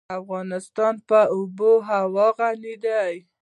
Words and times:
افغانستان 0.19 0.93
په 1.07 1.19
آب 1.39 1.57
وهوا 1.65 2.27
غني 2.37 2.75
دی. 2.83 3.13